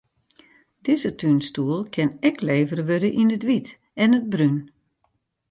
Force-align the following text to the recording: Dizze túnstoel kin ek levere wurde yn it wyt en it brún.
Dizze 0.83 1.11
túnstoel 1.19 1.81
kin 1.93 2.09
ek 2.27 2.37
levere 2.47 2.83
wurde 2.87 3.09
yn 3.21 3.33
it 3.37 3.45
wyt 3.47 3.69
en 4.01 4.15
it 4.17 4.25
brún. 4.31 4.57